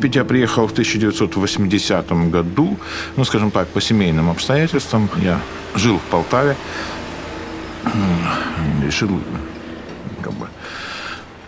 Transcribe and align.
Припять 0.00 0.16
я 0.16 0.24
приехал 0.24 0.66
в 0.66 0.72
1980 0.72 2.30
году, 2.30 2.78
ну, 3.16 3.24
скажем 3.24 3.50
так, 3.50 3.68
по 3.68 3.82
семейным 3.82 4.30
обстоятельствам. 4.30 5.10
Я 5.22 5.38
жил 5.74 5.98
в 5.98 6.02
Полтаве, 6.10 6.56
решил 8.82 9.20
как 10.22 10.32
бы, 10.32 10.48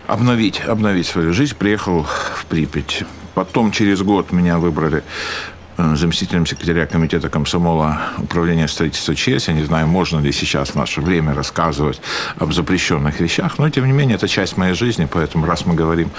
обновить, 0.05 0.61
обновить 0.67 1.07
свою 1.07 1.33
жизнь, 1.33 1.55
приехал 1.55 2.03
в 2.03 2.45
Припять. 2.45 3.05
Потом 3.33 3.71
через 3.71 4.03
год 4.03 4.31
меня 4.31 4.59
выбрали 4.59 5.01
заместителем 5.77 6.45
секретаря 6.45 6.85
комитета 6.85 7.29
комсомола 7.29 7.99
управления 8.17 8.67
строительства 8.67 9.15
ЧС. 9.15 9.47
Я 9.47 9.53
не 9.53 9.63
знаю, 9.63 9.87
можно 9.87 10.19
ли 10.19 10.31
сейчас 10.31 10.69
в 10.69 10.75
наше 10.75 11.01
время 11.01 11.33
рассказывать 11.33 12.01
об 12.37 12.53
запрещенных 12.53 13.19
вещах, 13.19 13.57
но, 13.57 13.69
тем 13.69 13.85
не 13.85 13.91
менее, 13.91 14.15
это 14.15 14.27
часть 14.27 14.57
моей 14.57 14.73
жизни, 14.73 15.07
поэтому 15.11 15.45
раз 15.45 15.65
мы 15.65 15.75
говорим, 15.75 16.09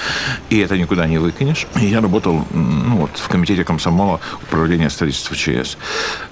и 0.50 0.58
это 0.58 0.77
никуда 0.78 1.06
не 1.06 1.18
выкинешь. 1.18 1.66
Я 1.77 2.00
работал 2.00 2.44
ну, 2.52 2.96
вот, 2.96 3.16
в 3.16 3.28
комитете 3.28 3.64
комсомола 3.64 4.20
управления 4.42 4.90
строительства 4.90 5.36
ЧС. 5.36 5.77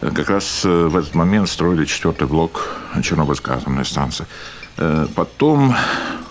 Э, 0.00 0.10
как 0.14 0.30
раз 0.30 0.62
э, 0.64 0.86
в 0.86 0.96
этот 0.96 1.14
момент 1.14 1.48
строили 1.48 1.84
четвертый 1.84 2.26
блок 2.26 2.68
Чернобыльской 3.02 3.54
атомной 3.54 3.84
станции. 3.84 4.26
Потом 5.14 5.74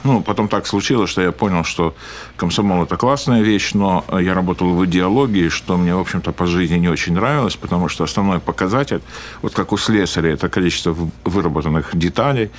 ну, 0.04 0.22
потом 0.22 0.48
так 0.48 0.68
случилось, 0.68 1.10
что 1.10 1.22
я 1.22 1.32
понял, 1.32 1.64
что 1.64 1.96
комсомол– 2.36 2.84
это 2.86 2.98
классная 2.98 3.42
вещь, 3.42 3.74
но 3.74 4.04
я 4.20 4.34
работал 4.34 4.74
в 4.74 4.86
идеологии, 4.86 5.50
что 5.50 5.78
мне, 5.78 5.96
в 5.96 6.00
общем-то, 6.00 6.32
по 6.32 6.46
жизни 6.46 6.78
не 6.78 6.90
очень 6.90 7.14
нравилось, 7.14 7.56
потому 7.56 7.90
что 7.90 8.04
основной 8.04 8.40
показатель, 8.40 9.02
вот 9.42 9.54
как 9.54 9.72
у 9.72 9.78
слесаря, 9.78 10.34
это 10.34 10.50
количество 10.50 10.96
выработанных 11.26 11.90
деталей, 11.94 12.52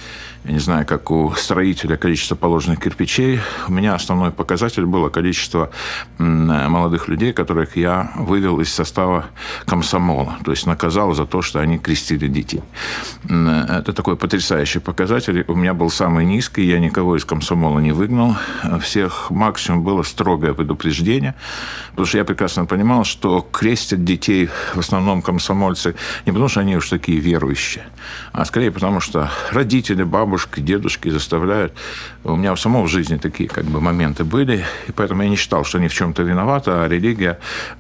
я 0.45 0.53
не 0.53 0.59
знаю, 0.59 0.85
как 0.85 1.11
у 1.13 1.33
строителя 1.37 1.97
количество 1.97 2.35
положенных 2.35 2.81
кирпичей. 2.81 3.39
У 3.69 3.73
меня 3.73 3.95
основной 3.95 4.33
показатель 4.33 4.85
было 4.85 5.09
количество 5.09 5.71
молодых 6.19 7.07
людей, 7.07 7.33
которых 7.33 7.77
я 7.77 8.11
вывел 8.17 8.61
из 8.61 8.73
состава 8.73 9.27
комсомола, 9.67 10.39
то 10.45 10.51
есть 10.51 10.67
наказал 10.67 11.15
за 11.15 11.27
то, 11.27 11.43
что 11.43 11.61
они 11.61 11.79
крестили 11.79 12.27
детей. 12.27 12.63
Это 13.29 13.93
такой 13.93 14.17
потрясающий 14.17 14.81
показатель. 14.81 15.45
У 15.47 15.55
меня 15.55 15.75
был 15.75 15.91
самый 15.91 16.25
низкий, 16.25 16.67
я 16.67 16.81
никого 16.81 17.17
из 17.17 17.25
комсомола 17.33 17.79
не 17.79 17.93
выгнал. 17.93 18.37
Всех 18.83 19.31
максимум 19.31 19.83
было 19.83 20.03
строгое 20.03 20.53
предупреждение, 20.53 21.35
потому 21.93 22.07
что 22.07 22.19
я 22.19 22.25
прекрасно 22.27 22.67
понимал, 22.67 23.05
что 23.05 23.41
крестят 23.41 24.05
детей 24.05 24.51
в 24.75 24.79
основном 24.79 25.23
комсомольцы 25.23 25.95
не 26.27 26.33
потому, 26.33 26.49
что 26.49 26.61
они 26.61 26.77
уж 26.77 26.91
такие 26.91 27.21
верующие, 27.21 27.85
а 28.33 28.45
скорее 28.45 28.71
потому, 28.71 29.01
что 29.01 29.31
родители, 29.51 30.03
бабушки, 30.03 30.61
дедушки 30.61 31.09
заставляют. 31.09 31.73
У 32.23 32.37
меня 32.37 32.53
у 32.53 32.57
самого 32.57 32.85
в 32.85 32.91
жизни 32.91 33.17
такие 33.17 33.49
как 33.49 33.65
бы 33.65 33.81
моменты 33.81 34.25
были, 34.25 34.67
и 34.89 34.93
поэтому 34.93 35.23
я 35.23 35.31
не 35.31 35.37
считал, 35.37 35.65
что 35.65 35.79
они 35.79 35.89
в 35.89 35.95
чем-то 35.95 36.23
виноваты, 36.23 36.71
а 36.71 36.87
религия 36.87 37.39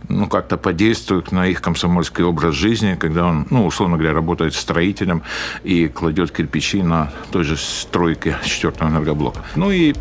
ну, 0.08 0.28
как-то 0.28 0.56
подействует 0.56 1.30
на 1.30 1.46
их 1.46 1.60
комсомольский 1.60 2.24
образ 2.24 2.54
жизни, 2.54 2.96
когда 2.98 3.26
он, 3.26 3.46
ну, 3.50 3.66
условно 3.66 3.98
говоря, 3.98 4.14
работает 4.14 4.54
строителем 4.54 5.22
и 5.62 5.88
кладет 5.88 6.30
кирпичи 6.30 6.82
на 6.82 7.12
той 7.30 7.44
же 7.44 7.58
стройке 7.58 8.38
четвертого 8.44 8.88
энергоблока. 8.88 9.41
Ну 9.56 9.70
и 9.70 9.94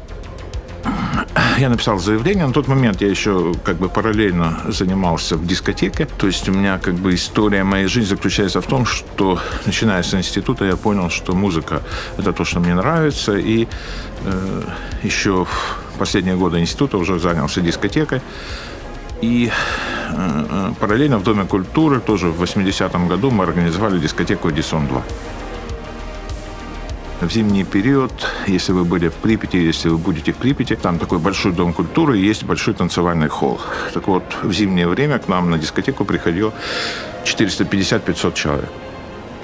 я 1.58 1.70
написал 1.70 2.00
заявление. 2.00 2.48
На 2.48 2.54
тот 2.54 2.68
момент 2.68 3.02
я 3.02 3.08
еще 3.08 3.54
как 3.64 3.78
бы 3.78 3.90
параллельно 3.90 4.62
занимался 4.68 5.38
в 5.38 5.46
дискотеке. 5.46 6.08
То 6.18 6.28
есть 6.28 6.50
у 6.50 6.52
меня 6.52 6.80
как 6.80 6.96
бы 6.96 7.14
история 7.14 7.64
моей 7.64 7.88
жизни 7.88 8.10
заключается 8.10 8.62
в 8.62 8.66
том, 8.66 8.86
что 8.86 9.40
начиная 9.66 10.02
с 10.02 10.14
института 10.14 10.66
я 10.66 10.76
понял, 10.76 11.10
что 11.10 11.34
музыка– 11.34 11.82
это 12.18 12.34
то, 12.34 12.46
что 12.46 12.60
мне 12.60 12.74
нравится. 12.74 13.38
И 13.38 13.68
э, 14.26 14.62
еще 15.04 15.46
в 15.46 16.00
последние 16.00 16.36
годы 16.36 16.60
института 16.60 16.98
уже 16.98 17.20
занялся 17.20 17.62
дискотекой. 17.62 18.22
И 19.22 19.52
э, 20.10 20.46
э 20.50 20.74
параллельно 20.80 21.20
в 21.20 21.24
Доме 21.24 21.46
культуры 21.46 22.00
тоже 22.00 22.28
в 22.28 22.42
80-м 22.42 23.08
году 23.08 23.30
мы 23.30 23.44
организовали 23.44 24.00
дискотеку 24.00 24.50
«Эдисон-2» 24.50 25.02
в 27.22 27.32
зимний 27.32 27.64
период, 27.64 28.12
если 28.48 28.74
вы 28.74 28.84
были 28.84 29.10
в 29.10 29.14
Припяти, 29.14 29.58
если 29.58 29.90
вы 29.90 29.98
будете 29.98 30.32
в 30.34 30.38
Припяти, 30.38 30.76
там 30.76 30.98
такой 30.98 31.20
большой 31.20 31.52
дом 31.52 31.74
культуры, 31.74 32.18
есть 32.18 32.44
большой 32.44 32.74
танцевальный 32.74 33.28
холл. 33.28 33.60
Так 33.94 34.08
вот, 34.08 34.24
в 34.42 34.52
зимнее 34.52 34.88
время 34.88 35.20
к 35.20 35.28
нам 35.28 35.50
на 35.52 35.58
дискотеку 35.58 36.04
приходило 36.04 36.52
450-500 37.24 38.34
человек. 38.34 38.70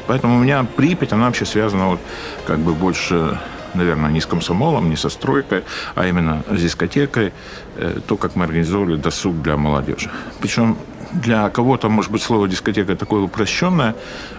Поэтому 0.07 0.37
у 0.37 0.39
меня 0.39 0.65
Припять, 0.75 1.13
она 1.13 1.25
вообще 1.25 1.45
связана 1.45 1.87
вот 1.89 1.99
как 2.47 2.59
бы 2.59 2.73
больше 2.73 3.39
наверное, 3.73 4.09
не 4.09 4.21
с 4.21 4.25
комсомолом, 4.25 4.89
не 4.89 4.95
со 4.95 5.09
стройкой, 5.09 5.63
а 5.93 6.07
именно 6.07 6.41
с 6.49 6.59
дискотекой, 6.59 7.31
э, 7.75 7.99
то, 8.07 8.17
как 8.17 8.35
мы 8.35 8.45
организовывали 8.45 8.95
досуг 8.95 9.41
для 9.43 9.55
молодежи. 9.55 10.09
Причем 10.41 10.77
для 11.13 11.49
кого-то, 11.49 11.89
может 11.89 12.11
быть, 12.11 12.23
слово 12.23 12.47
дискотека 12.47 12.95
такое 12.95 13.21
упрощенное. 13.21 13.93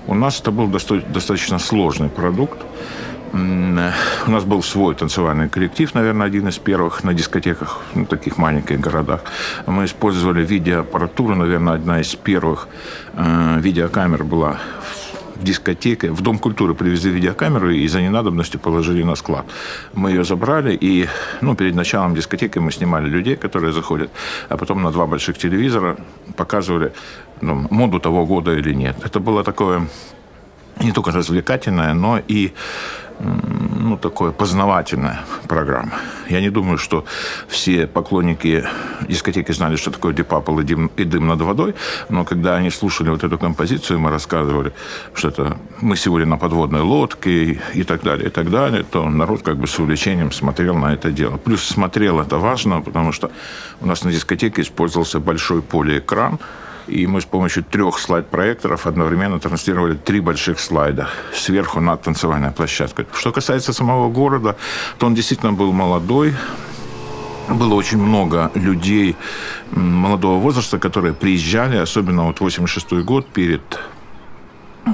У 0.09 0.15
нас 0.15 0.41
это 0.41 0.50
был 0.50 0.66
достаточно 0.66 1.59
сложный 1.59 2.09
продукт. 2.09 2.59
У 3.33 4.31
нас 4.31 4.44
был 4.44 4.62
свой 4.62 4.94
танцевальный 4.94 5.49
коллектив, 5.49 5.94
наверное, 5.94 6.27
один 6.27 6.49
из 6.49 6.59
первых 6.59 7.05
на 7.05 7.15
дискотеках, 7.15 7.81
в 7.93 7.97
ну, 7.97 8.06
таких 8.06 8.39
маленьких 8.39 8.81
городах. 8.81 9.21
Мы 9.66 9.84
использовали 9.84 10.44
видеоаппаратуру, 10.44 11.34
наверное, 11.34 11.75
одна 11.75 12.00
из 12.00 12.15
первых 12.15 12.69
э, 13.15 13.61
видеокамер 13.61 14.25
была 14.25 14.59
в 15.37 15.44
дискотеке. 15.44 16.11
В 16.11 16.21
Дом 16.21 16.38
культуры 16.38 16.75
привезли 16.75 17.11
видеокамеру 17.11 17.71
и 17.71 17.88
за 17.88 18.00
ненадобностью 18.00 18.61
положили 18.61 19.03
на 19.03 19.15
склад. 19.15 19.47
Мы 19.94 20.11
ее 20.11 20.25
забрали, 20.25 20.75
и 20.75 21.09
ну, 21.41 21.55
перед 21.55 21.75
началом 21.75 22.15
дискотеки 22.15 22.59
мы 22.59 22.72
снимали 22.72 23.09
людей, 23.09 23.37
которые 23.37 23.72
заходят, 23.72 24.11
а 24.49 24.56
потом 24.56 24.83
на 24.83 24.91
два 24.91 25.06
больших 25.06 25.38
телевизора 25.38 25.97
показывали 26.37 26.93
ну, 27.41 27.67
моду 27.71 28.00
того 28.00 28.27
года 28.27 28.55
или 28.55 28.75
нет. 28.75 28.97
Это 29.05 29.21
было 29.21 29.44
такое 29.44 29.87
не 30.81 30.93
только 30.93 31.11
развлекательное, 31.11 31.94
но 31.94 32.21
и 32.28 32.53
ну, 33.21 33.97
такое 33.97 34.33
познавательная 34.33 35.21
программа. 35.49 35.93
Я 36.29 36.41
не 36.41 36.51
думаю, 36.51 36.79
что 36.79 37.05
все 37.49 37.87
поклонники 37.87 38.65
дискотеки 39.09 39.53
знали, 39.53 39.77
что 39.77 39.91
такое 39.91 40.12
Дипапл 40.12 40.59
и 40.61 40.65
дым, 40.65 40.91
и 40.97 41.05
дым 41.05 41.27
над 41.27 41.41
водой, 41.41 41.75
но 42.09 42.25
когда 42.25 42.56
они 42.56 42.71
слушали 42.71 43.11
вот 43.11 43.25
эту 43.25 43.39
композицию, 43.39 43.99
мы 43.99 44.11
рассказывали, 44.11 44.73
что 45.15 45.29
это 45.29 45.56
мы 45.81 45.97
сегодня 45.97 46.27
на 46.27 46.37
подводной 46.37 46.81
лодке 46.81 47.31
и, 47.31 47.61
и 47.75 47.83
так 47.83 48.03
далее, 48.03 48.29
и 48.29 48.31
так 48.31 48.51
далее, 48.51 48.84
то 48.84 49.09
народ 49.09 49.43
как 49.43 49.56
бы 49.56 49.67
с 49.67 49.79
увлечением 49.79 50.33
смотрел 50.33 50.75
на 50.77 50.95
это 50.95 51.11
дело. 51.11 51.37
Плюс 51.37 51.65
смотрел 51.65 52.21
это 52.21 52.39
важно, 52.39 52.81
потому 52.81 53.12
что 53.12 53.31
у 53.81 53.87
нас 53.87 54.05
на 54.05 54.12
дискотеке 54.12 54.62
использовался 54.62 55.19
большой 55.21 55.62
полиэкран, 55.62 56.39
и 56.88 57.06
мы 57.06 57.21
с 57.21 57.25
помощью 57.25 57.65
трех 57.65 57.99
слайд-проекторов 57.99 58.87
одновременно 58.87 59.38
транслировали 59.38 59.94
три 59.94 60.21
больших 60.21 60.59
слайда 60.59 61.09
сверху 61.34 61.81
над 61.81 62.03
танцевальной 62.03 62.50
площадкой. 62.50 63.06
Что 63.12 63.32
касается 63.32 63.72
самого 63.72 64.10
города, 64.10 64.56
то 64.99 65.06
он 65.06 65.15
действительно 65.15 65.53
был 65.53 65.72
молодой, 65.72 66.34
было 67.49 67.75
очень 67.75 67.99
много 67.99 68.50
людей 68.54 69.16
молодого 69.71 70.38
возраста, 70.38 70.78
которые 70.78 71.15
приезжали, 71.15 71.76
особенно 71.76 72.25
вот 72.25 72.41
86 72.41 73.05
год 73.05 73.26
перед 73.26 73.62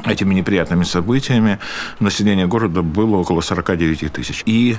этими 0.04 0.34
неприятными 0.34 0.84
событиями 0.84 1.58
население 2.00 2.46
города 2.46 2.82
было 2.82 3.16
около 3.16 3.40
49 3.40 4.12
тысяч. 4.12 4.42
И 4.46 4.76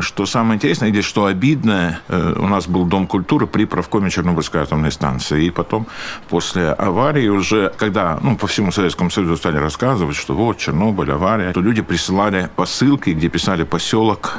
что 0.00 0.26
самое 0.26 0.56
интересное, 0.56 0.88
или 0.88 1.00
что 1.00 1.26
обидное, 1.26 2.00
э, 2.08 2.34
у 2.38 2.46
нас 2.48 2.66
был 2.66 2.84
Дом 2.84 3.06
культуры 3.06 3.46
при 3.46 3.64
правкоме 3.64 4.10
Чернобыльской 4.10 4.62
атомной 4.62 4.92
станции. 4.92 5.44
И 5.44 5.50
потом, 5.50 5.86
после 6.28 6.70
аварии 6.70 7.28
уже, 7.28 7.72
когда 7.76 8.18
ну, 8.22 8.36
по 8.36 8.46
всему 8.46 8.72
Советскому 8.72 9.10
Союзу 9.10 9.36
стали 9.36 9.56
рассказывать, 9.56 10.16
что 10.16 10.34
вот 10.34 10.58
Чернобыль, 10.58 11.10
авария, 11.10 11.52
то 11.52 11.60
люди 11.60 11.82
присылали 11.82 12.50
посылки, 12.56 13.10
где 13.10 13.28
писали 13.28 13.64
поселок 13.64 14.38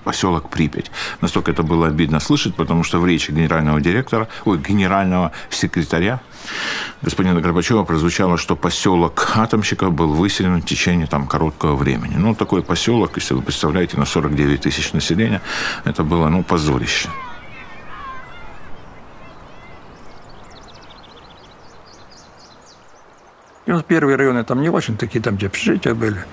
поселок 0.00 0.50
Припять. 0.50 0.90
Настолько 1.20 1.50
это 1.50 1.62
было 1.62 1.86
обидно 1.86 2.20
слышать, 2.20 2.54
потому 2.54 2.84
что 2.84 2.98
в 2.98 3.06
речи 3.06 3.30
генерального 3.30 3.80
директора, 3.80 4.28
ой, 4.44 4.58
генерального 4.58 5.32
секретаря 5.50 6.20
господина 7.02 7.40
Горбачева 7.40 7.84
прозвучало, 7.84 8.36
что 8.36 8.56
поселок 8.56 9.32
атомщиков 9.36 9.92
был 9.92 10.12
выселен 10.12 10.60
в 10.60 10.64
течение 10.64 11.06
там, 11.06 11.26
короткого 11.26 11.76
времени. 11.76 12.14
Ну, 12.16 12.34
такой 12.34 12.62
поселок, 12.62 13.12
если 13.16 13.34
вы 13.34 13.42
представляете, 13.42 13.96
на 13.96 14.04
49 14.04 14.60
тысяч 14.60 14.92
населения, 14.92 15.40
это 15.84 16.04
было, 16.04 16.28
ну, 16.28 16.42
позорище. 16.42 17.08
И 23.66 23.72
вот 23.72 23.86
первые 23.86 24.16
районы 24.16 24.42
там 24.42 24.62
не 24.62 24.68
очень 24.68 24.96
такие, 24.96 25.22
там 25.22 25.36
где 25.36 25.46
общежития 25.46 25.94
были. 25.94 26.24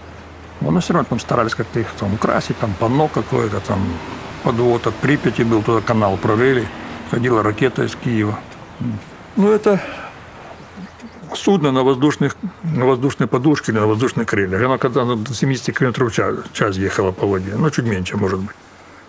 Но 0.62 0.80
все 0.80 0.94
равно 0.94 1.08
там 1.10 1.20
старались 1.20 1.56
как-то 1.56 1.80
их 1.80 1.88
там 2.00 2.14
украсить, 2.14 2.58
там 2.58 2.74
панно 2.80 3.08
какое-то, 3.08 3.60
там 3.60 3.80
подвод 4.44 4.88
от 4.88 4.96
Припяти 4.96 5.44
был, 5.44 5.62
туда 5.62 5.82
канал 5.82 6.18
прорыли, 6.18 6.68
ходила 7.12 7.44
ракета 7.44 7.84
из 7.84 7.96
Киева. 7.96 8.38
Ну, 9.36 9.52
это 9.52 9.82
судно 11.34 11.72
на, 11.72 11.84
воздушных, 11.84 12.36
на 12.64 12.86
воздушной 12.86 13.28
подушке 13.28 13.72
или 13.72 13.80
на 13.80 13.88
воздушных 13.88 14.28
крыльях. 14.28 14.62
Она 14.64 14.78
когда 14.78 15.04
до 15.06 15.34
70 15.34 15.78
км 15.78 16.06
в 16.06 16.12
час, 16.12 16.36
час 16.54 16.78
ехала 16.78 17.12
по 17.12 17.28
воде, 17.28 17.54
ну, 17.56 17.70
чуть 17.70 17.86
меньше, 17.86 18.18
может 18.18 18.40
быть. 18.40 18.56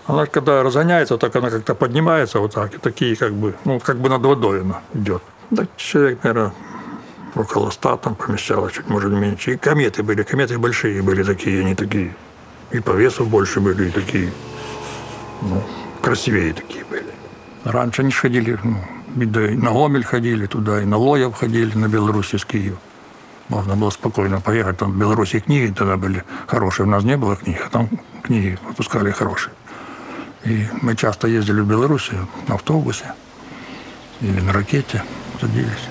Она 0.07 0.27
когда 0.27 0.63
разгоняется, 0.63 1.19
так 1.19 1.37
она 1.37 1.51
как-то 1.51 1.75
поднимается 1.75 2.41
вот 2.41 2.55
так, 2.55 2.75
и 2.75 2.79
такие 2.79 3.15
как 3.17 3.33
бы, 3.33 3.55
ну, 3.65 3.79
как 3.79 3.99
бы 3.99 4.09
над 4.09 4.23
водой 4.23 4.63
она 4.63 4.81
идет. 4.95 5.23
Да, 5.51 5.67
человек, 5.77 6.25
наверное, 6.25 6.53
около 7.41 7.71
ста 7.71 7.97
там 7.97 8.15
помещалось, 8.15 8.73
чуть 8.73 8.89
может 8.89 9.13
меньше. 9.13 9.55
И 9.55 9.57
кометы 9.57 10.03
были, 10.03 10.23
кометы 10.23 10.59
большие 10.59 11.03
были 11.03 11.23
такие, 11.23 11.61
они 11.61 11.75
такие, 11.75 12.15
и 12.71 12.81
по 12.81 12.91
весу 12.91 13.25
больше 13.25 13.61
были, 13.61 13.89
и 13.89 13.91
такие, 13.91 14.33
ну, 15.43 15.63
красивее 16.03 16.53
такие 16.53 16.85
были. 16.85 17.07
Раньше 17.65 18.03
они 18.03 18.13
ходили, 18.13 18.59
ну, 18.63 18.77
и 19.17 19.57
на 19.57 19.71
Гомель 19.71 20.05
ходили 20.05 20.47
туда, 20.47 20.83
и 20.83 20.85
на 20.85 20.97
Лоев 20.97 21.35
ходили, 21.35 21.77
на 21.77 21.89
Беларусь 21.89 22.35
из 22.35 22.45
Киева. 22.45 22.79
Можно 23.49 23.77
было 23.77 23.91
спокойно 23.91 24.41
поехать. 24.41 24.77
Там 24.77 24.93
в 24.93 24.99
Беларуси 24.99 25.41
книги 25.41 25.73
тогда 25.73 25.97
были 25.97 26.23
хорошие. 26.47 26.87
У 26.87 26.91
нас 26.91 27.03
не 27.03 27.17
было 27.17 27.35
книг, 27.35 27.63
а 27.67 27.71
там 27.71 27.89
книги 28.23 28.59
выпускали 28.67 29.11
хорошие. 29.11 29.55
И 30.45 30.67
мы 30.83 30.95
часто 30.95 31.29
ездили 31.29 31.61
в 31.61 31.67
Белоруссию 31.67 32.29
на 32.47 32.57
автобусе 32.57 33.15
или 34.21 34.41
на 34.41 34.53
ракете, 34.53 35.03
садились. 35.41 35.89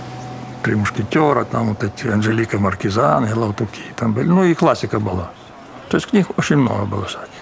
Три 0.68 0.76
мушкетера, 0.76 1.46
там 1.46 1.70
вот 1.70 1.82
эти 1.82 2.08
Анжелика 2.08 2.60
Маркизан, 2.60 3.26
Галаутуки 3.26 3.84
там 3.96 4.12
были. 4.12 4.28
Ну 4.28 4.44
и 4.44 4.54
классика 4.54 5.00
была. 5.00 5.32
То 5.88 5.96
есть 5.96 6.10
книг 6.10 6.28
очень 6.38 6.58
много 6.58 6.84
было 6.84 7.06
всяких. 7.06 7.42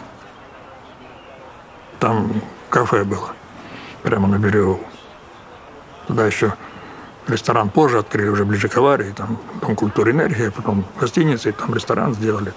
Там 2.00 2.39
кафе 2.69 3.04
было 3.04 3.31
прямо 4.04 4.27
на 4.27 4.38
берегу. 4.38 4.80
Туда 6.06 6.27
еще 6.27 6.54
ресторан 7.27 7.72
позже 7.72 7.98
открыли, 7.98 8.30
уже 8.30 8.45
ближе 8.45 8.69
к 8.69 8.77
аварии. 8.77 9.12
Там 9.12 9.39
Дом 9.60 9.75
культуры 9.75 10.12
энергии, 10.12 10.50
потом 10.50 10.86
гостиница, 11.00 11.50
и 11.50 11.51
там 11.51 11.74
ресторан 11.74 12.13
сделали. 12.13 12.54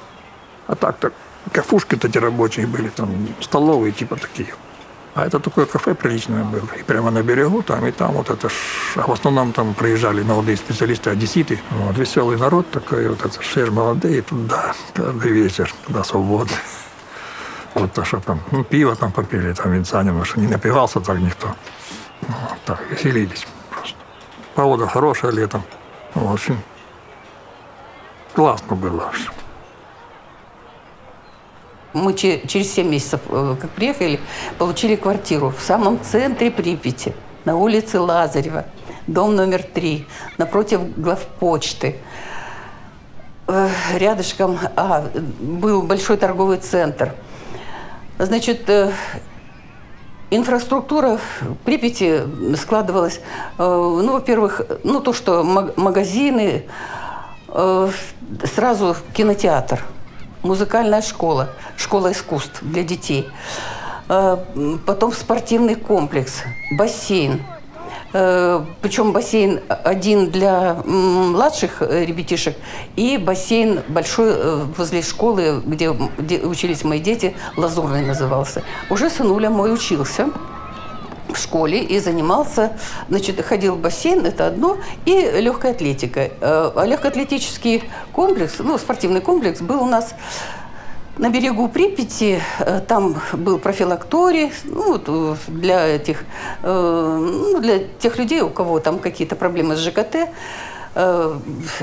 А 0.66 0.74
так-то 0.74 1.12
кафушки-то 1.50 2.08
эти 2.08 2.18
рабочие 2.18 2.66
были, 2.66 2.90
там 2.90 3.08
столовые 3.40 3.92
типа 3.92 4.16
такие. 4.16 4.54
А 5.14 5.26
это 5.26 5.40
такое 5.40 5.66
кафе 5.66 5.94
приличное 5.94 6.44
было. 6.44 6.68
И 6.78 6.82
прямо 6.82 7.10
на 7.10 7.22
берегу 7.22 7.62
там, 7.62 7.84
и 7.86 7.90
там 7.90 8.12
вот 8.12 8.30
это 8.30 8.48
ж... 8.48 8.52
А 8.96 9.02
в 9.02 9.12
основном 9.12 9.52
там 9.52 9.74
приезжали 9.74 10.22
молодые 10.22 10.56
специалисты, 10.56 11.10
одесситы. 11.10 11.60
Вот, 11.70 11.96
веселый 11.96 12.36
народ 12.36 12.70
такой, 12.70 13.08
вот 13.08 13.24
это 13.24 13.42
же 13.42 13.70
молодые, 13.70 14.22
туда 14.22 14.74
каждый 14.94 15.32
вечер, 15.32 15.74
туда 15.86 16.04
свободно. 16.04 16.56
Вот 17.74 17.92
то, 17.92 18.04
что 18.04 18.20
там, 18.20 18.40
ну, 18.50 18.64
пиво 18.64 18.94
там 18.96 19.12
попили, 19.12 19.52
там 19.52 19.72
винца 19.72 20.02
немножко. 20.02 20.40
Не 20.40 20.46
напивался 20.46 21.00
так 21.00 21.18
никто. 21.18 21.48
Вот, 22.22 22.58
так, 22.64 22.80
веселились 22.90 23.46
просто. 23.70 23.96
Погода 24.54 24.86
хорошая 24.86 25.32
летом. 25.32 25.62
Очень 26.14 26.58
классно 28.34 28.76
было 28.76 29.10
все. 29.12 29.30
Мы 31.98 32.14
через 32.14 32.72
7 32.72 32.88
месяцев, 32.88 33.20
э, 33.28 33.56
как 33.60 33.70
приехали, 33.70 34.20
получили 34.56 34.94
квартиру 34.94 35.50
в 35.50 35.60
самом 35.60 36.00
центре 36.02 36.50
Припяти, 36.50 37.12
на 37.44 37.56
улице 37.56 37.98
Лазарева, 37.98 38.66
дом 39.06 39.34
номер 39.34 39.62
3, 39.62 40.06
напротив 40.38 40.80
главпочты. 40.96 41.96
Э, 43.48 43.68
рядышком 43.96 44.58
а, 44.76 45.08
был 45.40 45.82
большой 45.82 46.16
торговый 46.18 46.58
центр. 46.58 47.14
Значит, 48.18 48.70
э, 48.70 48.92
инфраструктура 50.30 51.18
в 51.40 51.54
Припяти 51.64 52.22
складывалась, 52.56 53.20
ну, 53.58 54.12
во-первых, 54.12 54.60
ну, 54.84 55.00
то, 55.00 55.12
что 55.12 55.42
магазины, 55.42 56.64
сразу 58.44 58.94
кинотеатр– 59.14 59.82
музыкальная 60.42 61.02
школа, 61.02 61.50
школа 61.76 62.12
искусств 62.12 62.58
для 62.62 62.82
детей. 62.82 63.28
Э, 64.08 64.38
потом 64.86 65.12
спортивный 65.12 65.74
комплекс, 65.74 66.42
бассейн. 66.72 67.42
Э, 68.12 68.64
Причем 68.80 69.12
бассейн 69.12 69.60
один 69.68 70.30
для 70.30 70.74
младших 70.84 71.82
э, 71.82 72.04
ребятишек 72.06 72.56
и 72.96 73.18
бассейн 73.18 73.80
большой 73.88 74.64
возле 74.76 75.02
школы, 75.02 75.62
где, 75.64 75.90
учились 75.90 76.84
мои 76.84 77.00
дети, 77.00 77.34
Лазурный 77.56 78.04
назывался. 78.04 78.62
Уже 78.88 79.10
сынуля 79.10 79.50
мой 79.50 79.72
учился 79.72 80.28
в 81.28 81.36
школе 81.36 81.82
и 81.82 81.98
занимался, 81.98 82.72
значит, 83.08 83.44
ходил 83.44 83.74
в 83.74 83.78
бассейн, 83.78 84.24
это 84.26 84.46
одно, 84.46 84.78
и 85.04 85.12
легкая 85.40 85.72
атлетика. 85.72 86.30
А 86.40 86.84
легкоатлетический 86.84 87.84
комплекс, 88.12 88.54
ну, 88.58 88.78
спортивный 88.78 89.20
комплекс 89.20 89.60
был 89.60 89.82
у 89.82 89.86
нас 89.86 90.14
на 91.18 91.30
берегу 91.30 91.68
Припяти, 91.68 92.40
э, 92.60 92.80
там 92.86 93.16
был 93.32 93.58
профилакторий, 93.58 94.52
ну, 94.64 94.92
вот 94.92 95.04
э, 95.08 95.34
для 95.48 95.86
этих, 95.86 96.24
ну, 96.62 97.60
для 97.60 97.80
тех 97.98 98.18
людей, 98.18 98.40
у 98.40 98.50
кого 98.50 98.78
там 98.78 98.98
какие-то 98.98 99.34
проблемы 99.36 99.76
с 99.76 99.80
ЖКТ, 99.80 100.28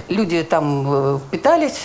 люди 0.10 0.44
там 0.44 1.22
питались, 1.32 1.84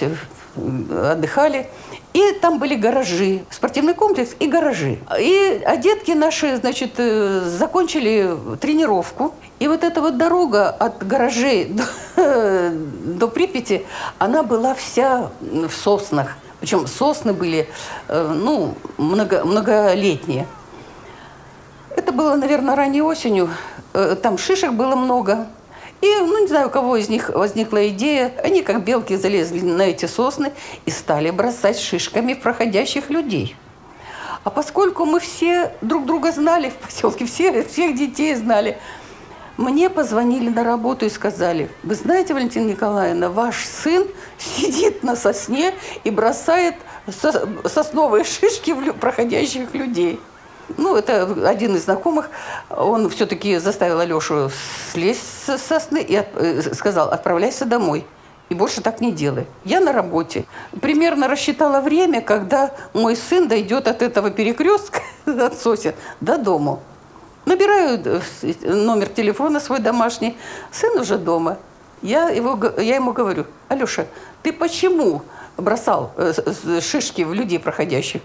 отдыхали. 1.12 1.68
И 2.12 2.32
там 2.40 2.58
были 2.58 2.74
гаражи, 2.74 3.44
спортивный 3.50 3.94
комплекс 3.94 4.34
и 4.40 4.48
гаражи. 4.48 4.98
И 5.18 5.62
а 5.64 5.76
детки 5.76 6.10
наши, 6.10 6.56
значит, 6.56 6.94
э, 6.98 7.42
закончили 7.46 8.36
тренировку. 8.60 9.32
И 9.60 9.68
вот 9.68 9.84
эта 9.84 10.00
вот 10.00 10.18
дорога 10.18 10.70
от 10.70 11.06
гаражей 11.06 11.66
до, 12.16 12.72
до 13.04 13.28
Припяти, 13.28 13.86
она 14.18 14.42
была 14.42 14.74
вся 14.74 15.30
в 15.40 15.70
соснах. 15.70 16.36
Причем 16.60 16.86
сосны 16.86 17.32
были, 17.32 17.68
э, 18.08 18.34
ну, 18.34 18.74
много, 18.98 19.44
многолетние. 19.44 20.46
Это 21.96 22.12
было, 22.12 22.34
наверное, 22.34 22.74
ранней 22.74 23.02
осенью. 23.02 23.50
Э, 23.94 24.16
там 24.20 24.36
шишек 24.36 24.72
было 24.72 24.96
много. 24.96 25.46
И, 26.00 26.06
ну, 26.06 26.40
не 26.40 26.46
знаю, 26.46 26.68
у 26.68 26.70
кого 26.70 26.96
из 26.96 27.08
них 27.08 27.28
возникла 27.28 27.88
идея, 27.88 28.32
они 28.42 28.62
как 28.62 28.84
белки 28.84 29.16
залезли 29.16 29.60
на 29.60 29.82
эти 29.82 30.06
сосны 30.06 30.52
и 30.86 30.90
стали 30.90 31.30
бросать 31.30 31.78
шишками 31.78 32.32
проходящих 32.32 33.10
людей. 33.10 33.56
А 34.42 34.50
поскольку 34.50 35.04
мы 35.04 35.20
все 35.20 35.72
друг 35.82 36.06
друга 36.06 36.32
знали 36.32 36.70
в 36.70 36.74
поселке, 36.74 37.26
все, 37.26 37.62
всех 37.64 37.94
детей 37.94 38.34
знали, 38.34 38.78
мне 39.58 39.90
позвонили 39.90 40.48
на 40.48 40.64
работу 40.64 41.04
и 41.04 41.10
сказали, 41.10 41.70
вы 41.82 41.94
знаете, 41.94 42.32
Валентина 42.32 42.70
Николаевна, 42.70 43.28
ваш 43.28 43.66
сын 43.66 44.06
сидит 44.38 45.02
на 45.02 45.16
сосне 45.16 45.74
и 46.02 46.10
бросает 46.10 46.76
сосновые 47.64 48.24
шишки 48.24 48.70
в 48.70 48.94
проходящих 48.94 49.74
людей. 49.74 50.18
Ну, 50.76 50.96
это 50.96 51.48
один 51.48 51.76
из 51.76 51.84
знакомых. 51.84 52.30
Он 52.70 53.08
все-таки 53.10 53.58
заставил 53.58 54.00
Алешу 54.00 54.50
слезть 54.92 55.20
с 55.46 55.58
сосны 55.58 56.02
и 56.02 56.22
э, 56.34 56.74
сказал, 56.74 57.08
отправляйся 57.08 57.64
домой. 57.64 58.06
И 58.48 58.54
больше 58.54 58.80
так 58.80 59.00
не 59.00 59.12
делай. 59.12 59.46
Я 59.64 59.80
на 59.80 59.92
работе. 59.92 60.44
Примерно 60.80 61.28
рассчитала 61.28 61.80
время, 61.80 62.20
когда 62.20 62.72
мой 62.92 63.16
сын 63.16 63.46
дойдет 63.46 63.86
от 63.86 64.02
этого 64.02 64.30
перекрестка, 64.30 65.00
от 65.26 65.58
сосен, 65.58 65.94
до 66.20 66.36
дома. 66.36 66.80
Набираю 67.44 68.00
э, 68.04 68.20
номер 68.64 69.08
телефона 69.08 69.60
свой 69.60 69.78
домашний. 69.80 70.36
Сын 70.72 70.98
уже 70.98 71.16
дома. 71.16 71.58
Я, 72.02 72.30
его, 72.30 72.58
я 72.78 72.96
ему 72.96 73.12
говорю, 73.12 73.46
Алеша, 73.68 74.06
ты 74.42 74.52
почему 74.52 75.22
бросал 75.56 76.12
э, 76.16 76.32
шишки 76.80 77.22
в 77.22 77.34
людей 77.34 77.58
проходящих? 77.58 78.22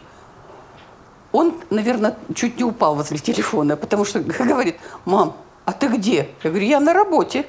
Он, 1.36 1.54
наверное, 1.70 2.16
чуть 2.34 2.58
не 2.58 2.64
упал 2.64 2.96
возле 2.96 3.18
телефона, 3.18 3.76
потому 3.76 4.06
что 4.06 4.20
говорит, 4.50 4.78
мам, 5.04 5.36
а 5.66 5.74
ты 5.74 5.88
где? 5.88 6.30
Я 6.44 6.50
говорю, 6.50 6.66
я 6.66 6.80
на 6.80 6.94
работе. 6.94 7.46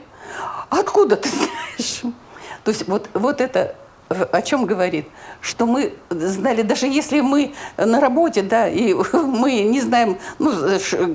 Откуда 0.70 1.16
ты 1.16 1.28
знаешь? 1.28 2.02
То 2.64 2.70
есть 2.70 2.88
вот, 2.88 3.08
вот 3.14 3.40
это 3.40 3.76
о 4.08 4.42
чем 4.42 4.66
говорит? 4.66 5.06
Что 5.40 5.66
мы 5.66 5.92
знали, 6.10 6.62
даже 6.62 6.86
если 6.86 7.20
мы 7.20 7.54
на 7.76 8.00
работе, 8.00 8.42
да, 8.42 8.68
и 8.68 8.94
мы 9.12 9.60
не 9.62 9.80
знаем, 9.80 10.18
ну, 10.38 10.52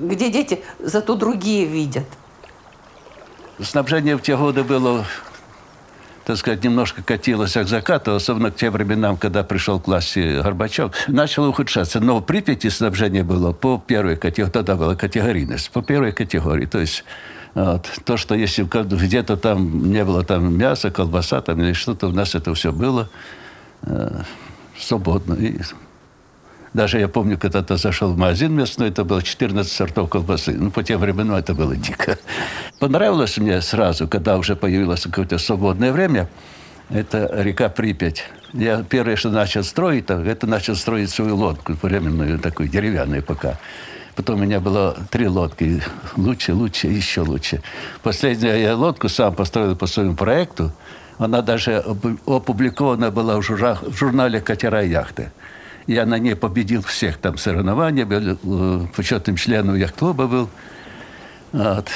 где 0.08 0.30
дети, 0.30 0.64
зато 0.80 1.16
другие 1.16 1.66
видят. 1.66 2.06
Снабжение 3.62 4.18
в 4.18 4.22
те 4.22 4.36
годы 4.36 4.64
было 4.64 5.06
так 6.26 6.38
сказать, 6.38 6.64
немножко 6.64 7.04
катилось 7.04 7.54
к 7.54 7.68
закату, 7.68 8.16
особенно 8.16 8.52
к 8.52 8.56
тем 8.56 8.74
временам, 8.74 9.18
когда 9.18 9.44
пришел 9.44 9.80
к 9.80 9.88
власти 9.88 10.42
Горбачев, 10.42 10.92
начало 11.08 11.48
ухудшаться. 11.48 12.00
Но 12.00 12.20
в 12.20 12.22
Припяти 12.22 12.70
снабжение 12.70 13.24
было 13.24 13.52
по 13.52 13.78
первой 13.86 14.16
категории, 14.16 14.52
тогда 14.52 14.76
была 14.76 14.96
категорийность, 14.96 15.72
по 15.72 15.82
первой 15.82 16.12
категории. 16.12 16.66
То 16.66 16.80
есть 16.80 17.04
вот, 17.54 17.90
то, 18.06 18.18
что 18.18 18.36
если 18.36 18.64
где-то 18.64 19.38
там 19.38 19.92
не 19.92 20.06
было 20.06 20.24
там 20.24 20.58
мяса, 20.58 20.92
колбаса 20.92 21.42
там 21.42 21.62
или 21.62 21.74
что-то, 21.74 22.08
у 22.08 22.12
нас 22.12 22.36
это 22.36 22.54
все 22.54 22.72
было 22.72 23.10
э, 23.84 24.22
свободно. 24.80 25.34
И 25.34 25.60
даже 26.74 27.00
я 27.00 27.08
помню, 27.08 27.38
когда-то 27.38 27.78
зашел 27.78 28.14
в 28.14 28.18
магазин 28.18 28.54
местный, 28.54 28.88
это 28.88 29.04
было 29.04 29.22
14 29.22 29.72
сортов 29.72 30.10
колбасы. 30.10 30.54
Ну, 30.54 30.72
по 30.72 30.84
тем 30.84 31.00
временам 31.00 31.36
это 31.36 31.54
было 31.54 31.76
дико. 31.76 32.18
Понравилось 32.80 33.38
мне 33.38 33.62
сразу, 33.62 34.08
когда 34.08 34.38
уже 34.38 34.56
появилось 34.56 35.02
какое-то 35.02 35.38
свободное 35.38 35.92
время, 35.92 36.30
это 36.90 37.30
река 37.44 37.70
Припять. 37.70 38.24
Я 38.54 38.84
первое, 38.84 39.16
что 39.16 39.30
начал 39.30 39.64
строить, 39.64 40.10
это 40.10 40.48
начал 40.48 40.76
строить 40.76 41.10
свою 41.10 41.36
лодку, 41.36 41.74
временную, 41.82 42.40
такую 42.40 42.70
деревянную 42.70 43.24
пока. 43.24 43.58
Потом 44.16 44.40
у 44.40 44.44
меня 44.44 44.60
было 44.60 44.96
три 45.10 45.28
лодки. 45.28 45.82
Лучше, 46.18 46.54
лучше, 46.54 46.88
еще 46.88 47.22
лучше. 47.22 47.62
Последнюю 48.04 48.60
я 48.60 48.76
лодку 48.76 49.10
сам 49.10 49.34
построил 49.34 49.76
по 49.76 49.88
своему 49.88 50.16
проекту. 50.16 50.72
Она 51.18 51.42
даже 51.42 51.84
опубликована 52.26 53.12
была 53.12 53.40
в, 53.40 53.44
журнале 53.44 54.42
«Катера 54.42 54.84
и 54.84 54.90
яхты». 54.90 55.32
Я 55.88 56.06
на 56.06 56.20
ней 56.20 56.36
победил 56.36 56.82
всех 56.84 57.18
там 57.18 57.38
соревнований, 57.38 58.04
был 58.04 58.38
э, 58.44 58.88
почетным 58.96 59.36
членом 59.36 59.76
яхт-клуба 59.76 60.28
был. 60.28 60.50
Вот. 61.52 61.90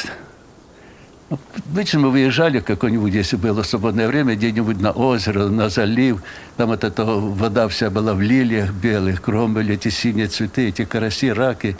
Обычно 1.29 2.01
мы 2.01 2.11
выезжали 2.11 2.59
какой-нибудь, 2.59 3.13
если 3.13 3.35
было 3.35 3.63
свободное 3.63 4.07
время, 4.07 4.35
где-нибудь 4.35 4.79
на 4.79 4.91
озеро, 4.91 5.47
на 5.47 5.69
залив. 5.69 6.21
Там 6.55 6.69
вот 6.69 6.83
эта 6.83 7.03
вода 7.03 7.67
вся 7.67 7.89
была 7.89 8.13
в 8.13 8.21
лилиях 8.21 8.71
белых, 8.71 9.21
кругом 9.21 9.55
были 9.55 9.73
эти 9.73 9.89
синие 9.89 10.27
цветы, 10.27 10.67
эти 10.67 10.85
караси, 10.85 11.31
раки. 11.31 11.77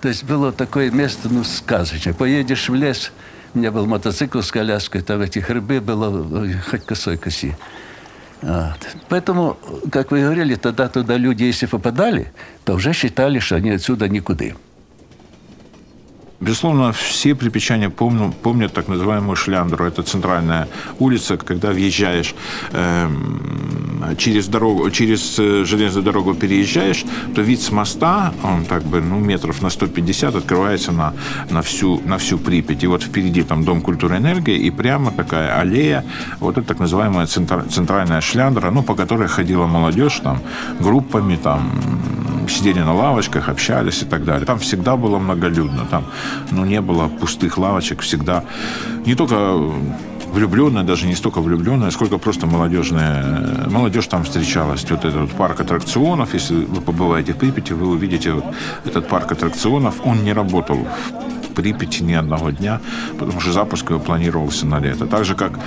То 0.00 0.08
есть 0.08 0.24
было 0.24 0.52
такое 0.52 0.90
место, 0.90 1.28
ну, 1.28 1.42
сказочное. 1.42 2.14
Поедешь 2.14 2.68
в 2.68 2.74
лес, 2.74 3.10
у 3.54 3.58
меня 3.58 3.72
был 3.72 3.86
мотоцикл 3.86 4.40
с 4.40 4.52
коляской, 4.52 5.02
там 5.02 5.20
этих 5.22 5.50
рыбы 5.50 5.80
было 5.80 6.48
хоть 6.70 6.84
косой 6.84 7.16
коси. 7.16 7.54
Вот. 8.44 8.96
Поэтому, 9.08 9.56
как 9.90 10.10
вы 10.10 10.20
говорили, 10.20 10.54
тогда 10.56 10.88
туда 10.88 11.16
люди, 11.16 11.44
если 11.44 11.64
попадали, 11.66 12.32
то 12.64 12.74
уже 12.74 12.92
считали, 12.92 13.38
что 13.38 13.56
они 13.56 13.70
отсюда 13.70 14.06
никуда. 14.08 14.44
Безусловно, 16.44 16.92
все 16.92 17.34
припечане 17.34 17.88
помнят, 17.88 18.36
помнят 18.36 18.72
так 18.74 18.88
называемую 18.88 19.34
Шляндру. 19.34 19.86
Это 19.86 20.02
центральная 20.02 20.68
улица, 20.98 21.38
когда 21.38 21.70
въезжаешь 21.70 22.34
э, 22.72 23.08
через 24.18 24.48
дорогу, 24.48 24.90
через 24.90 25.38
э, 25.38 25.64
железную 25.64 26.04
дорогу 26.04 26.34
переезжаешь, 26.34 27.04
то 27.34 27.40
вид 27.40 27.62
с 27.62 27.70
моста, 27.70 28.34
он 28.42 28.66
так 28.66 28.82
бы, 28.82 29.00
ну, 29.00 29.18
метров 29.20 29.62
на 29.62 29.70
150 29.70 30.34
открывается 30.34 30.92
на, 30.92 31.14
на, 31.50 31.62
всю, 31.62 32.02
на 32.04 32.18
всю 32.18 32.36
Припять. 32.36 32.84
И 32.84 32.86
вот 32.86 33.02
впереди 33.02 33.42
там 33.42 33.64
Дом 33.64 33.80
культуры 33.80 34.16
и 34.16 34.18
энергии, 34.18 34.66
и 34.66 34.70
прямо 34.70 35.12
такая 35.12 35.58
аллея, 35.58 36.04
вот 36.40 36.58
это 36.58 36.66
так 36.66 36.78
называемая 36.78 37.26
центральная 37.26 38.20
Шляндра, 38.20 38.70
ну, 38.70 38.82
по 38.82 38.94
которой 38.94 39.28
ходила 39.28 39.66
молодежь 39.66 40.20
там 40.20 40.40
группами, 40.78 41.36
там 41.36 41.70
сидели 42.48 42.80
на 42.80 42.94
лавочках, 42.94 43.48
общались 43.48 44.02
и 44.02 44.04
так 44.04 44.24
далее. 44.24 44.46
Там 44.46 44.58
всегда 44.58 44.96
было 44.96 45.18
многолюдно, 45.18 45.86
там 45.90 46.04
ну, 46.50 46.64
не 46.64 46.80
было 46.80 47.08
пустых 47.08 47.58
лавочек, 47.58 48.00
всегда. 48.00 48.44
Не 49.06 49.14
только 49.14 49.56
влюбленная, 50.34 50.82
даже 50.82 51.06
не 51.06 51.14
столько 51.14 51.40
влюбленная, 51.40 51.90
сколько 51.90 52.18
просто 52.18 52.46
молодежная. 52.46 53.68
Молодежь 53.70 54.06
там 54.06 54.24
встречалась. 54.24 54.82
Вот 54.90 55.04
этот 55.04 55.20
вот 55.20 55.30
парк 55.30 55.60
аттракционов, 55.60 56.34
если 56.34 56.54
вы 56.54 56.80
побываете 56.80 57.32
в 57.32 57.36
Припяти, 57.36 57.72
вы 57.72 57.88
увидите 57.88 58.32
вот 58.32 58.44
этот 58.84 59.08
парк 59.08 59.32
аттракционов. 59.32 59.94
Он 60.04 60.24
не 60.24 60.32
работал 60.32 60.86
в 61.48 61.54
Припяти 61.54 62.02
ни 62.02 62.14
одного 62.14 62.50
дня, 62.50 62.80
потому 63.18 63.40
что 63.40 63.52
запуск 63.52 63.90
его 63.90 64.00
планировался 64.00 64.66
на 64.66 64.80
лето. 64.80 65.06
Так 65.06 65.24
же, 65.24 65.34
как 65.34 65.58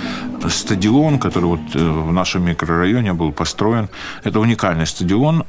стадион, 0.48 1.18
который 1.18 1.46
вот 1.46 1.60
э, 1.74 1.78
в 1.78 2.12
нашем 2.12 2.44
микрорайоне 2.44 3.14
был 3.14 3.32
построен. 3.32 3.88
Это 4.24 4.38
уникальный 4.38 4.86
стадион 4.86 5.44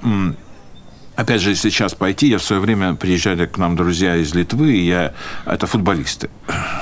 Опять 1.19 1.41
же, 1.41 1.49
если 1.49 1.69
сейчас 1.69 1.95
пойти, 1.95 2.27
я 2.27 2.37
в 2.37 2.43
свое 2.43 2.61
время 2.61 2.95
приезжали 2.95 3.45
к 3.45 3.57
нам 3.57 3.75
друзья 3.75 4.15
из 4.15 4.33
Литвы, 4.33 4.71
и 4.71 4.87
я, 4.87 5.11
это 5.45 5.67
футболисты, 5.67 6.29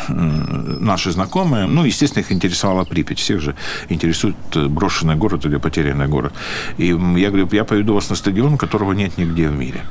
наши 0.10 1.12
знакомые. 1.12 1.65
Ну, 1.65 1.86
естественно, 1.86 2.22
их 2.22 2.32
интересовала 2.32 2.84
Припять. 2.84 3.17
Всех 3.17 3.41
же 3.41 3.56
интересует 3.89 4.36
э, 4.53 4.67
брошенный 4.67 5.15
город 5.15 5.46
или 5.46 5.58
потерянный 5.58 6.08
город. 6.08 6.34
И 6.77 6.86
я 6.86 7.29
говорю, 7.29 7.50
я 7.51 7.63
поведу 7.63 7.96
вас 7.96 8.12
на 8.12 8.15
стадион, 8.15 8.60
которого 8.60 8.94
нет 8.94 9.17
нигде 9.17 9.48
в 9.48 9.58
мире. 9.58 9.82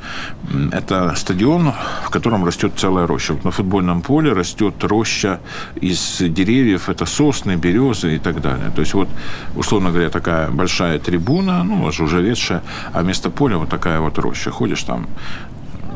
Это 0.71 1.13
стадион, 1.17 1.73
в 2.05 2.09
котором 2.09 2.45
растет 2.45 2.71
целая 2.77 3.05
роща. 3.05 3.33
Вот 3.33 3.43
на 3.43 3.51
футбольном 3.51 4.01
поле 4.01 4.31
растет 4.31 4.81
роща 4.81 5.41
из 5.81 6.19
деревьев, 6.19 6.87
это 6.87 7.05
сосны, 7.05 7.57
березы 7.57 8.15
и 8.15 8.19
так 8.19 8.41
далее. 8.41 8.71
То 8.73 8.79
есть 8.79 8.93
вот, 8.93 9.09
условно 9.57 9.89
говоря, 9.89 10.09
такая 10.09 10.49
большая 10.49 10.99
трибуна, 10.99 11.65
ну, 11.65 11.83
уже 11.83 12.21
ветшая, 12.21 12.63
а 12.93 13.01
вместо 13.01 13.29
поля 13.29 13.57
вот 13.57 13.67
такая 13.67 13.99
вот 13.99 14.17
роща 14.17 14.36
проще. 14.37 14.51
Ходишь 14.51 14.83
там, 14.83 15.07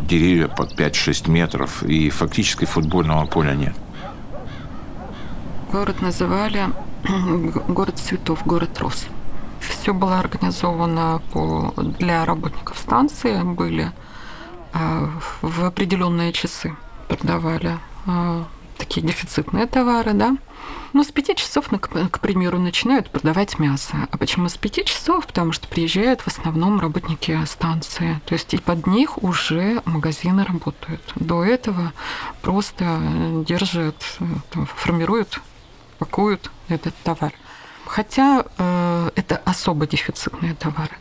деревья 0.08 0.48
под 0.48 0.80
5-6 0.80 1.30
метров, 1.30 1.84
и 1.84 2.10
фактически 2.10 2.66
футбольного 2.66 3.26
поля 3.26 3.54
нет. 3.56 3.76
Город 5.72 6.02
называли 6.02 6.66
город 7.68 7.98
цветов, 8.00 8.46
город 8.46 8.80
роз. 8.80 9.06
Все 9.60 9.94
было 9.94 10.20
организовано 10.20 11.22
по, 11.32 11.74
для 12.00 12.26
работников 12.26 12.78
станции, 12.78 13.44
были 13.44 13.92
а, 14.74 15.10
в 15.42 15.64
определенные 15.66 16.34
часы 16.34 16.76
продавали 17.08 17.78
а, 18.08 18.44
такие 18.78 19.06
дефицитные 19.06 19.68
товары, 19.68 20.14
да. 20.14 20.38
Но 20.94 21.04
с 21.04 21.12
пяти 21.12 21.36
часов, 21.36 21.68
к 21.70 22.20
примеру, 22.20 22.60
начинают 22.60 23.10
продавать 23.10 23.60
мясо. 23.60 24.08
А 24.12 24.18
почему 24.18 24.50
с 24.50 24.58
пяти 24.58 24.84
часов? 24.84 25.26
Потому 25.26 25.52
что 25.52 25.68
приезжают 25.68 26.22
в 26.22 26.28
основном 26.28 26.80
работники 26.80 27.40
станции. 27.46 28.20
То 28.26 28.34
есть 28.34 28.54
и 28.54 28.58
под 28.58 28.88
них 28.88 29.24
уже 29.24 29.82
магазины 29.86 30.44
работают. 30.44 31.02
До 31.16 31.44
этого 31.44 31.94
просто 32.42 33.02
держат, 33.48 33.96
формируют, 34.76 35.40
пакуют 35.98 36.52
этот 36.68 36.96
товар. 37.04 37.34
Хотя 37.86 38.46
э, 38.58 39.10
это 39.16 39.42
особо 39.44 39.86
дефицитные 39.86 40.56
товары. 40.56 40.96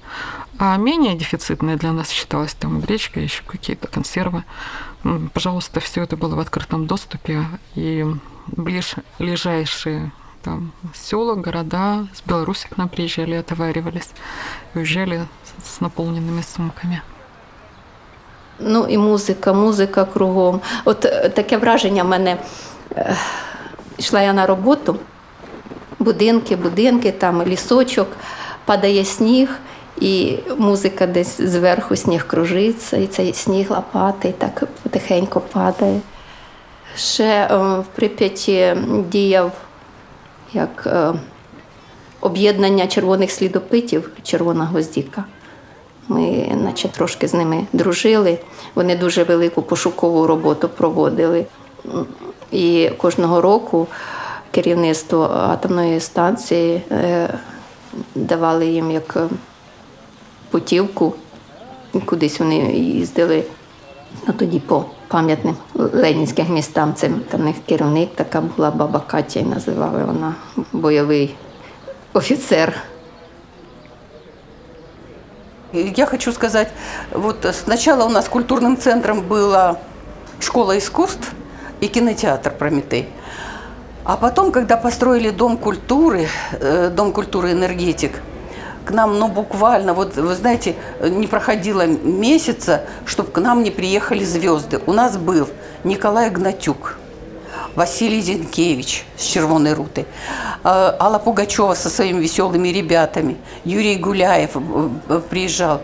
А 0.58 0.78
менее 0.78 1.16
дефицитные 1.16 1.76
для 1.76 1.92
нас 1.92 2.10
считалось 2.10 2.54
там 2.54 2.80
гречка, 2.80 3.20
еще 3.20 3.44
какие-то 3.44 3.88
консервы. 3.88 4.44
Пожалуйста, 5.34 5.80
все 5.80 6.04
это 6.04 6.18
было 6.18 6.36
в 6.36 6.40
открытом 6.40 6.88
доступе. 6.88 7.46
И 7.76 8.06
ближайшие 8.48 10.12
там 10.44 10.72
села, 10.94 11.36
города 11.36 12.08
с 12.14 12.22
Беларуси 12.22 12.68
к 12.70 12.78
нам 12.78 12.88
приезжали, 12.90 13.36
отоваривались, 13.36 14.10
уезжали 14.76 15.28
з 15.64 15.82
наповненими 15.82 16.44
сумками. 16.44 17.02
Ну 18.60 18.88
і 18.88 18.98
музика, 18.98 19.54
музика 19.54 20.06
кругом. 20.06 20.62
От 20.86 21.00
таке 21.36 21.58
враження 21.58 22.04
в 22.04 22.08
мене 22.08 22.38
йшла 23.98 24.22
я 24.22 24.34
на 24.34 24.46
роботу, 24.46 25.00
будинки, 26.00 26.56
будинки, 26.56 27.12
там 27.12 27.44
лісочок, 27.44 28.08
падає 28.66 29.06
сніг, 29.06 29.50
І 30.01 30.39
музика 30.59 31.07
десь 31.07 31.41
зверху 31.41 31.97
сніг 31.97 32.27
кружиться, 32.27 32.97
і 32.97 33.07
цей 33.07 33.35
сніг 33.35 33.71
лопатий 33.71 34.33
так 34.33 34.69
потихеньку 34.83 35.41
падає. 35.41 36.01
Ще 36.97 37.47
в 37.53 37.85
Прип'яті 37.95 38.77
діяв 39.11 39.53
як 40.53 40.89
об'єднання 42.21 42.87
червоних 42.87 43.31
слідопитів 43.31 44.11
Червона 44.23 44.65
гвоздіка. 44.65 45.25
Ми, 46.09 46.53
наче, 46.65 46.89
трошки 46.89 47.29
з 47.29 47.35
ними 47.35 47.67
дружили. 47.73 48.39
Вони 48.75 48.97
дуже 48.97 49.25
велику 49.25 49.63
пошукову 49.63 50.27
роботу 50.27 50.69
проводили. 50.69 51.47
І 52.53 52.91
кожного 52.97 53.41
року 53.41 53.87
керівництво 54.51 55.23
атомної 55.23 56.01
станції 56.01 56.83
давали 58.15 58.67
їм 58.67 58.91
як 58.91 59.17
путівку, 60.52 61.14
кудись 62.06 62.40
вони 62.40 62.56
їздили. 62.74 63.44
Ну, 64.28 64.34
тоді 64.34 64.60
по 64.60 64.86
пам'ятним 65.08 65.56
ленінським 65.74 66.54
містам. 66.54 66.94
Це 66.94 67.10
там 67.30 67.46
них 67.46 67.56
керівник 67.66 68.10
така 68.16 68.42
була 68.42 68.72
баба 68.72 69.00
Катя, 69.08 69.40
і 69.40 69.44
називали 69.44 70.04
вона 70.04 70.36
бойовий 70.74 71.36
офіцер. 72.14 72.74
Я 75.74 76.06
хочу 76.06 76.32
сказать, 76.32 76.70
вот 77.12 77.46
сначала 77.54 78.06
у 78.06 78.10
нас 78.10 78.30
культурным 78.30 78.78
центром 78.78 79.22
была 79.22 79.78
школа 80.40 80.78
искусств 80.78 81.34
и 81.82 81.88
кинотеатр 81.88 82.52
«Прометей». 82.52 83.10
А 84.06 84.16
потом, 84.16 84.52
когда 84.52 84.78
построили 84.78 85.32
Дом 85.32 85.58
культуры, 85.58 86.28
э, 86.62 86.90
Дом 86.90 87.12
культуры 87.12 87.52
«Энергетик», 87.52 88.22
к 88.85 88.91
нам, 88.91 89.19
ну, 89.19 89.29
буквально, 89.29 89.95
вот, 89.95 90.17
вы 90.17 90.35
знаете, 90.35 90.75
не 91.03 91.27
проходило 91.27 91.87
месяца, 91.87 92.85
чтобы 93.05 93.31
к 93.31 93.39
нам 93.39 93.63
не 93.63 93.71
приехали 93.71 94.25
звезды. 94.25 94.81
У 94.87 94.93
нас 94.93 95.17
был 95.17 95.49
Николай 95.85 96.31
Гнатюк, 96.31 96.99
Василий 97.75 98.21
Зинкевич 98.21 99.05
с 99.17 99.25
«Червоной 99.25 99.75
руты», 99.75 100.07
а, 100.65 100.97
Алла 100.99 101.19
Пугачева 101.19 101.75
со 101.75 101.89
своими 101.89 102.21
веселыми 102.21 102.69
ребятами, 102.69 103.37
Юрий 103.65 103.97
Гуляев 103.97 104.51
э, 104.55 104.61
э, 105.09 105.21
приезжал. 105.31 105.81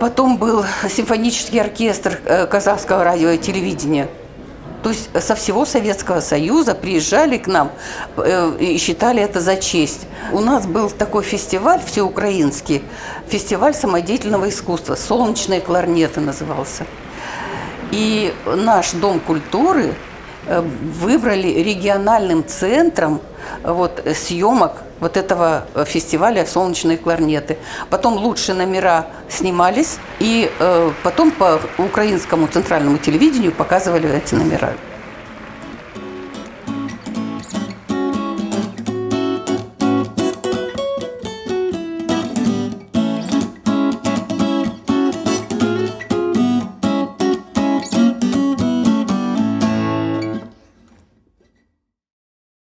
Потом 0.00 0.36
был 0.36 0.64
симфонический 0.88 1.60
оркестр 1.60 2.20
э, 2.24 2.46
Казахского 2.46 3.04
радио 3.04 3.30
и 3.30 3.38
телевидения. 3.38 4.08
То 4.82 4.90
есть 4.90 5.10
со 5.20 5.34
всего 5.34 5.64
Советского 5.64 6.20
Союза 6.20 6.74
приезжали 6.74 7.38
к 7.38 7.46
нам 7.46 7.72
э, 8.16 8.56
и 8.60 8.78
считали 8.78 9.22
это 9.22 9.40
за 9.40 9.56
честь. 9.56 10.06
У 10.32 10.40
нас 10.40 10.66
был 10.66 10.88
такой 10.90 11.24
фестиваль 11.24 11.80
всеукраинский, 11.84 12.82
фестиваль 13.26 13.74
самодеятельного 13.74 14.48
искусства, 14.48 14.94
«Солнечные 14.94 15.60
кларнеты» 15.60 16.20
назывался. 16.20 16.86
И 17.90 18.32
наш 18.46 18.92
Дом 18.92 19.18
культуры 19.18 19.94
э, 20.46 20.60
выбрали 20.60 21.48
региональным 21.48 22.46
центром 22.46 23.20
вот, 23.64 24.04
съемок 24.14 24.82
вот 25.00 25.16
этого 25.16 25.66
фестиваля 25.86 26.46
«Солнечные 26.46 26.98
кларнеты». 26.98 27.58
Потом 27.90 28.14
лучшие 28.14 28.56
номера 28.56 29.06
снимались, 29.28 29.98
и 30.18 30.50
э, 30.58 30.90
потом 31.02 31.30
по 31.30 31.60
украинскому 31.78 32.46
центральному 32.48 32.98
телевидению 32.98 33.52
показывали 33.52 34.08
эти 34.16 34.34
номера. 34.34 34.72